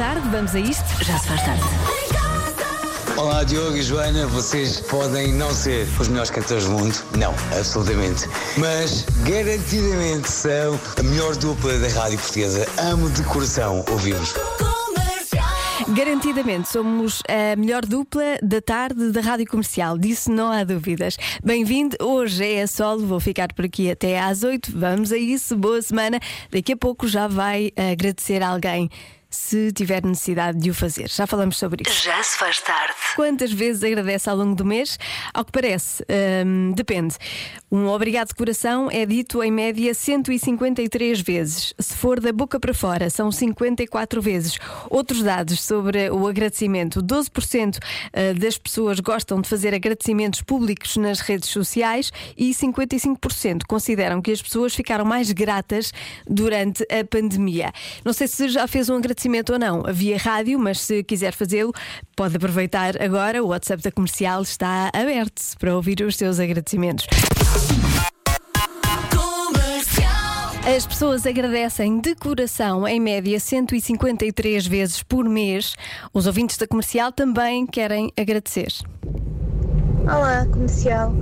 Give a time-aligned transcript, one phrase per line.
[0.00, 1.04] tarde, vamos a isto?
[1.04, 1.62] Já se faz tarde.
[3.18, 4.26] Olá, Diogo e Joana.
[4.28, 8.26] Vocês podem não ser os melhores cantores do mundo, não, absolutamente.
[8.56, 12.66] Mas garantidamente são a melhor dupla da rádio portuguesa.
[12.78, 14.32] Amo de coração ouvir-vos.
[15.94, 21.18] Garantidamente somos a melhor dupla da tarde da Rádio Comercial, disso não há dúvidas.
[21.44, 24.72] Bem-vindo, hoje é a solo, vou ficar por aqui até às 8.
[24.74, 26.18] Vamos a isso, boa semana.
[26.50, 28.88] Daqui a pouco já vai agradecer a alguém
[29.30, 31.08] se tiver necessidade de o fazer.
[31.08, 32.04] Já falamos sobre isso.
[32.04, 32.94] Já se faz tarde.
[33.14, 34.98] Quantas vezes agradece ao longo do mês?
[35.32, 36.04] Ao que parece,
[36.44, 37.14] hum, depende.
[37.70, 41.72] Um obrigado de coração é dito em média 153 vezes.
[41.78, 44.58] Se for da boca para fora, são 54 vezes.
[44.88, 47.78] Outros dados sobre o agradecimento: 12%
[48.12, 54.32] eh, das pessoas gostam de fazer agradecimentos públicos nas redes sociais e 55% consideram que
[54.32, 55.92] as pessoas ficaram mais gratas
[56.26, 57.72] durante a pandemia.
[58.04, 59.19] Não sei se já fez um agradecimento
[59.52, 59.86] ou não.
[59.86, 61.72] Havia rádio, mas se quiser fazê-lo,
[62.16, 63.42] pode aproveitar agora.
[63.42, 67.06] O WhatsApp da comercial está aberto para ouvir os seus agradecimentos.
[70.76, 75.74] As pessoas agradecem de coração, em média, 153 vezes por mês.
[76.12, 78.68] Os ouvintes da comercial também querem agradecer.
[80.04, 81.12] Olá, comercial.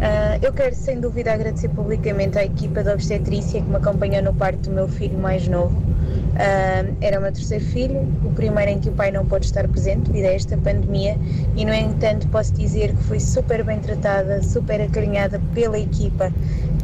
[0.00, 4.34] Ah, eu quero sem dúvida agradecer publicamente à equipa da obstetrícia que me acompanhou no
[4.34, 5.95] parto do meu filho mais novo.
[6.38, 9.66] Ah, era o meu terceiro filho, o primeiro em que o pai não pôde estar
[9.68, 11.16] presente devido a esta pandemia,
[11.56, 16.30] e no entanto posso dizer que fui super bem tratada, super acarinhada pela equipa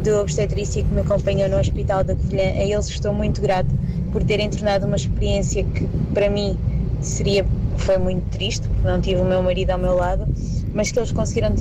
[0.01, 2.45] de obstetrícia que me acompanhou no Hospital da Covilhã.
[2.45, 3.69] A eles estou muito grata
[4.11, 6.59] por terem tornado uma experiência que para mim
[7.01, 7.45] seria
[7.77, 10.27] foi muito triste porque não tive o meu marido ao meu lado,
[10.73, 11.55] mas que eles conseguiram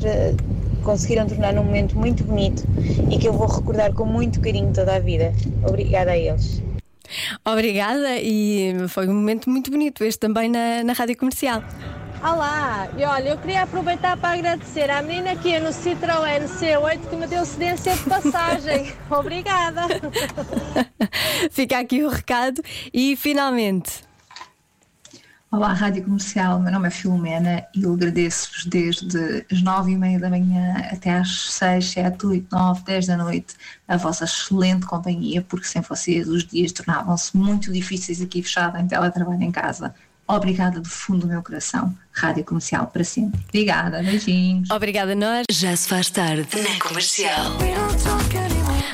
[0.84, 2.64] conseguiram tornar num momento muito bonito
[3.09, 5.31] e que eu vou recordar com muito carinho toda a vida.
[5.68, 6.62] Obrigada a eles.
[7.45, 11.63] Obrigada e foi um momento muito bonito este também na, na rádio comercial.
[12.24, 17.16] Olá, e olha, eu queria aproveitar para agradecer à menina aqui no Citroën C8 que
[17.16, 18.94] me deu cedência de passagem.
[19.09, 19.88] Obrigada.
[21.50, 22.62] Fica aqui o recado
[22.94, 24.10] e finalmente.
[25.51, 30.17] Olá, Rádio Comercial, meu nome é Filomena e eu agradeço-vos desde as nove e meia
[30.17, 35.41] da manhã até às seis, sete, oito, nove, dez da noite a vossa excelente companhia,
[35.41, 39.94] porque sem vocês os dias tornavam-se muito difíceis aqui fechada em teletrabalho em casa.
[40.25, 41.94] Obrigada do fundo do meu coração.
[42.13, 43.41] Rádio Comercial para sempre.
[43.50, 44.69] Obrigada, beijinhos.
[44.72, 45.45] Obrigada a nós.
[45.51, 46.47] Já se faz tarde.
[46.56, 47.57] Na comercial.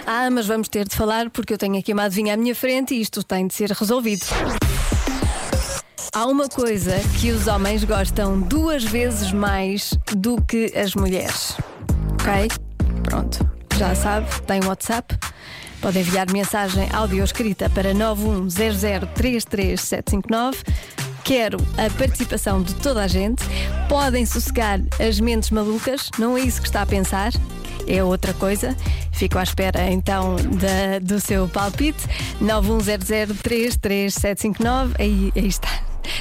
[0.07, 2.95] Ah, mas vamos ter de falar porque eu tenho aqui uma adivinha à minha frente
[2.95, 4.25] e isto tem de ser resolvido.
[6.13, 11.55] Há uma coisa que os homens gostam duas vezes mais do que as mulheres.
[12.13, 12.47] Ok?
[13.03, 13.47] Pronto.
[13.77, 15.15] Já sabe, tem WhatsApp.
[15.81, 20.55] Pode enviar mensagem áudio escrita para 910033759.
[21.23, 23.43] Quero a participação de toda a gente.
[23.87, 27.31] Podem sossegar as mentes malucas, não é isso que está a pensar
[27.89, 28.75] é outra coisa.
[29.13, 32.05] Fico à espera então da- do seu palpite.
[32.41, 34.93] 910033759.
[34.99, 35.69] Aí, aí está.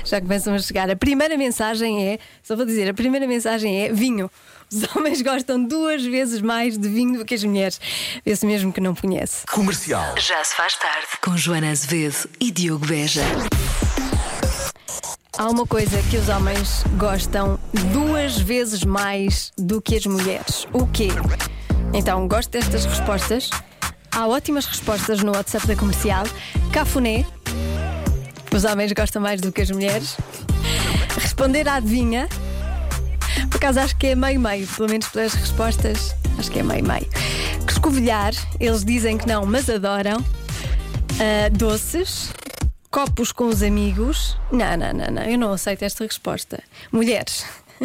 [0.04, 0.90] Já começam a chegar.
[0.90, 4.30] A primeira mensagem é, só vou dizer, a primeira mensagem é vinho.
[4.72, 7.80] Os homens gostam duas vezes mais de vinho do que as mulheres.
[8.24, 9.46] Esse mesmo que não conhece.
[9.46, 10.14] Comercial.
[10.18, 11.06] Já se faz tarde.
[11.22, 13.22] Com Joana Azevedo e Diogo Beja.
[15.38, 17.60] Há uma coisa que os homens gostam
[17.92, 20.66] duas vezes mais do que as mulheres.
[20.72, 21.08] O quê?
[21.92, 23.50] Então, gosto destas respostas.
[24.10, 26.24] Há ótimas respostas no WhatsApp da comercial.
[26.72, 27.26] Cafuné.
[28.56, 30.16] Os homens gostam mais do que as mulheres.
[31.20, 32.26] Responder à adivinha.
[33.50, 37.06] Por acaso acho que é meio-meio, pelo menos pelas respostas, acho que é meio-meio.
[37.68, 40.24] Escovilhar, eles dizem que não, mas adoram.
[41.20, 42.32] Ah, doces,
[42.90, 44.38] copos com os amigos.
[44.50, 46.62] Não, não, não, não, eu não aceito esta resposta.
[46.90, 47.44] Mulheres,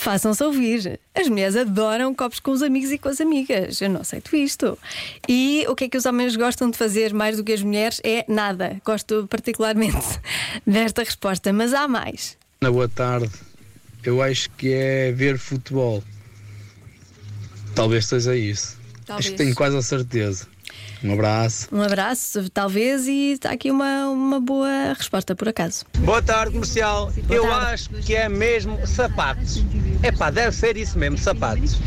[0.00, 0.98] façam-se ouvir.
[1.14, 3.80] As mulheres adoram copos com os amigos e com as amigas.
[3.80, 4.78] Eu não aceito isto.
[5.28, 8.00] E o que é que os homens gostam de fazer mais do que as mulheres?
[8.02, 8.80] É nada.
[8.84, 10.20] Gosto particularmente
[10.66, 12.36] desta resposta, mas há mais.
[12.60, 13.30] Na boa tarde,
[14.02, 16.02] eu acho que é ver futebol.
[17.74, 18.78] Talvez seja isso.
[19.06, 19.26] Talvez.
[19.26, 20.46] Acho que tenho quase a certeza.
[21.02, 21.68] Um abraço.
[21.72, 25.84] Um abraço, talvez, e está aqui uma, uma boa resposta, por acaso.
[25.98, 27.10] Boa tarde, comercial.
[27.28, 27.66] Eu tarde.
[27.72, 29.64] acho que é mesmo sapatos.
[30.02, 31.78] É pá, deve ser isso mesmo, sapatos.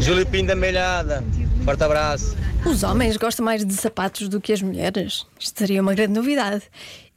[0.00, 1.22] Júlio Pinto da Melhada.
[1.66, 2.36] Forte abraço.
[2.64, 5.26] Os homens gostam mais de sapatos do que as mulheres.
[5.36, 6.62] Isto seria uma grande novidade.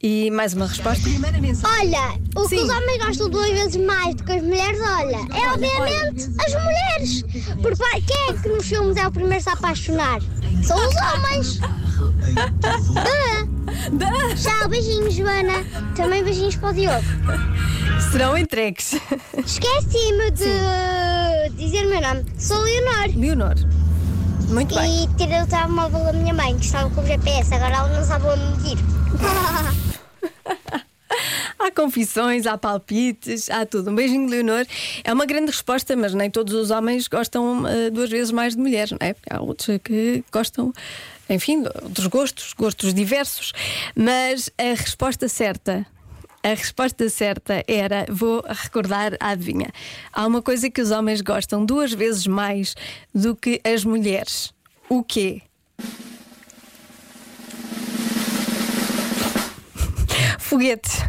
[0.02, 1.08] E mais uma resposta.
[1.08, 2.64] Olha, o que Sim.
[2.64, 7.22] os homens gostam duas vezes mais do que as mulheres, olha, é obviamente as mulheres.
[7.62, 10.20] Porque quem é que nos filmes é o primeiro a se apaixonar?
[10.64, 11.60] São os homens.
[14.42, 15.64] Tchau, beijinhos, Joana.
[15.94, 17.04] Também beijinhos para o Diogo.
[18.10, 18.96] Serão entregues.
[19.38, 22.24] Esqueci-me de dizer o meu nome.
[22.36, 23.16] Sou Leonor.
[23.16, 23.79] Leonor.
[24.50, 25.04] Muito bem.
[25.04, 27.54] E tirei o telemóvel da minha mãe, que estava com o GPS.
[27.54, 28.78] Agora ela não sabe onde medir.
[31.58, 33.90] Há confissões, há palpites, há tudo.
[33.90, 34.64] Um beijinho, Leonor.
[35.04, 38.62] É uma grande resposta, mas nem todos os homens gostam uh, duas vezes mais de
[38.62, 39.14] mulheres, não é?
[39.28, 40.72] Há outros que gostam,
[41.28, 43.52] enfim, outros gostos, gostos diversos.
[43.94, 45.86] Mas a resposta certa.
[46.42, 49.70] A resposta certa era, vou recordar a adivinha.
[50.12, 52.74] Há uma coisa que os homens gostam duas vezes mais
[53.14, 54.54] do que as mulheres.
[54.88, 55.42] O quê?
[60.40, 61.04] Foguetes.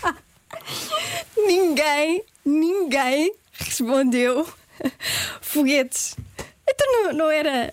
[1.36, 4.46] ninguém, ninguém respondeu
[5.40, 6.16] foguetes.
[6.68, 7.72] Então não, não era.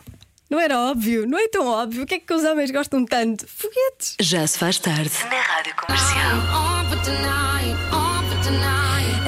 [0.49, 2.03] Não era óbvio, não é tão óbvio.
[2.03, 3.45] O que é que os homens gostam tanto?
[3.47, 4.15] Foguetes.
[4.21, 5.11] Já se faz tarde.
[5.29, 6.67] Na Rádio Comercial.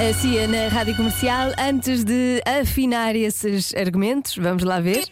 [0.00, 5.04] A Cia na rádio comercial, antes de afinar esses argumentos, vamos lá ver.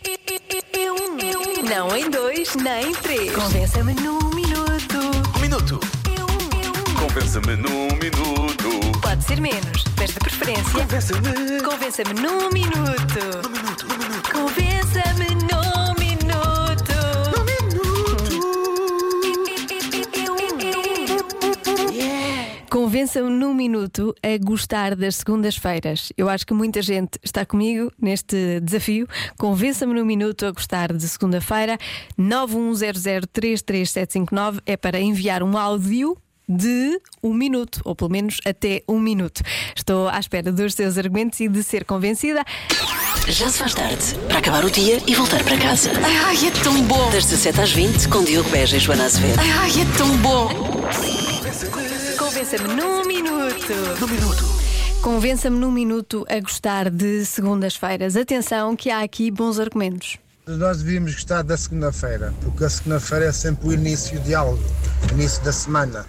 [1.68, 3.30] Não em dois, nem em três.
[3.34, 4.98] Convença-me num minuto.
[5.36, 5.78] Um minuto.
[6.98, 8.98] Convença-me num minuto.
[9.02, 10.72] Pode ser menos, mas de preferência.
[10.72, 11.60] Convença-me.
[11.62, 13.20] Convença-me num minuto.
[13.44, 14.32] Num minuto, num minuto.
[14.32, 15.27] Convença-me
[22.98, 26.12] Convença-me num minuto a gostar das segundas-feiras.
[26.16, 29.06] Eu acho que muita gente está comigo neste desafio.
[29.38, 31.78] Convença-me num minuto a gostar de segunda-feira.
[32.18, 36.16] 910033759 é para enviar um áudio
[36.48, 39.42] de um minuto, ou pelo menos até um minuto.
[39.76, 42.42] Estou à espera dos seus argumentos e de ser convencida.
[43.28, 44.16] Já se faz tarde.
[44.26, 45.92] Para acabar o dia e voltar para casa.
[46.26, 47.12] Ai, é tão bom!
[47.12, 49.38] Das 17 às 20, com Diogo Beja e Joana Azevedo.
[49.38, 50.48] Ai, é tão bom!
[52.48, 53.72] Convença-me num minuto.
[54.00, 54.44] Num minuto.
[55.02, 58.16] Convença-me num minuto a gostar de segundas-feiras.
[58.16, 60.16] Atenção, que há aqui bons argumentos.
[60.46, 64.58] Nós devíamos gostar da segunda-feira, porque a segunda-feira é sempre o início de algo,
[65.10, 66.06] o início da semana.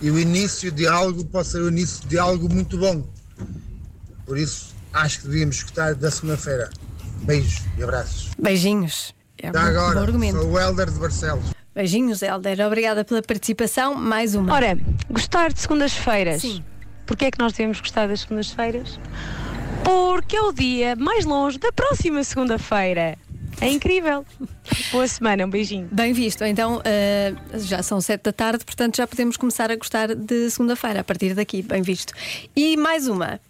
[0.00, 3.06] E o início de algo pode ser o início de algo muito bom.
[4.24, 6.70] Por isso, acho que devíamos gostar da segunda-feira.
[7.24, 8.30] Beijos e abraços.
[8.38, 9.14] Beijinhos.
[9.36, 10.38] É um Já bom agora, argumento.
[10.38, 11.61] sou o Helder de Barcelos.
[11.74, 12.60] Beijinhos, Helder.
[12.66, 13.94] Obrigada pela participação.
[13.94, 14.52] Mais uma.
[14.52, 14.78] Ora,
[15.10, 16.42] gostar de segundas-feiras.
[16.42, 16.62] Sim.
[17.06, 18.98] Porquê é que nós devemos gostar das segundas-feiras?
[19.84, 23.16] Porque é o dia mais longe da próxima segunda-feira.
[23.60, 24.24] É incrível.
[24.92, 25.88] Boa semana, um beijinho.
[25.90, 26.44] Bem visto.
[26.44, 31.00] Então, eh, já são sete da tarde, portanto já podemos começar a gostar de segunda-feira
[31.00, 31.62] a partir daqui.
[31.62, 32.12] Bem visto.
[32.54, 33.40] E mais uma.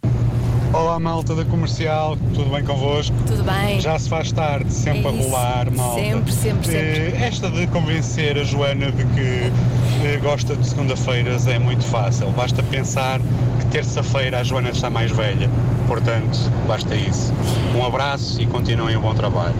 [0.72, 3.14] Olá malta da comercial, tudo bem convosco?
[3.26, 3.78] Tudo bem?
[3.78, 6.00] Já se faz tarde, sempre É a rolar, malta.
[6.00, 6.78] Sempre, sempre, sempre.
[6.78, 12.30] Eh, Esta de convencer a Joana de que eh, gosta de segunda-feiras é muito fácil.
[12.30, 15.50] Basta pensar que terça-feira a Joana está mais velha.
[15.86, 17.34] Portanto, basta isso.
[17.76, 19.54] Um abraço e continuem o bom trabalho.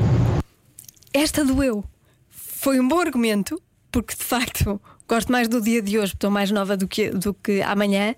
[1.12, 1.85] Esta doeu.
[2.31, 3.61] Foi um bom argumento,
[3.91, 7.35] porque de facto gosto mais do dia de hoje, estou mais nova do que, do
[7.35, 8.14] que amanhã,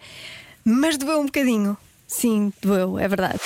[0.65, 1.77] mas doeu um bocadinho.
[2.07, 3.41] Sim, doeu, é verdade.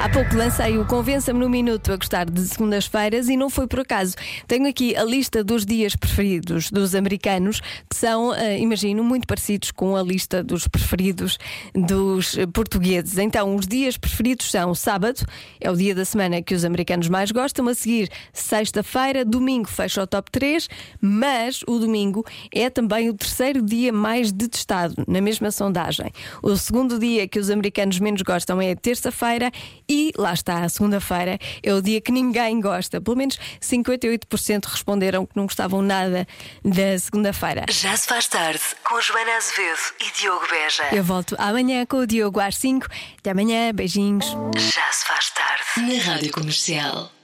[0.00, 3.80] Há pouco lancei o Convença-me no Minuto a gostar de segundas-feiras e não foi por
[3.80, 4.14] acaso.
[4.46, 9.72] Tenho aqui a lista dos dias preferidos dos americanos, que são, eh, imagino, muito parecidos
[9.72, 11.36] com a lista dos preferidos
[11.74, 13.18] dos portugueses.
[13.18, 15.26] Então, os dias preferidos são sábado,
[15.60, 20.00] é o dia da semana que os americanos mais gostam, a seguir, sexta-feira, domingo fecha
[20.00, 20.68] o top 3,
[21.00, 26.12] mas o domingo é também o terceiro dia mais detestado na mesma sondagem.
[26.40, 29.50] O segundo dia que os americanos menos gostam é terça-feira
[29.88, 33.00] e lá está, a segunda-feira é o dia que ninguém gosta.
[33.00, 36.26] Pelo menos 58% responderam que não gostavam nada
[36.64, 37.64] da segunda-feira.
[37.70, 38.60] Já se faz tarde.
[38.84, 40.88] Com Joana Azevedo e Diogo Beja.
[40.92, 42.86] Eu volto amanhã com o Diogo às 5.
[43.18, 44.26] Até amanhã, beijinhos.
[44.56, 45.92] Já se faz tarde.
[45.92, 47.17] Na Rádio Comercial.